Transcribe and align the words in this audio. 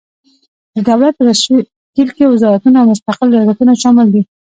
د 0.73 0.77
دولت 0.89 1.13
په 1.15 1.23
تشکیل 1.29 2.09
کې 2.15 2.31
وزارتونه 2.33 2.77
او 2.79 2.87
مستقل 2.91 3.27
ریاستونه 3.31 3.73
شامل 3.83 4.07
دي. 4.15 4.21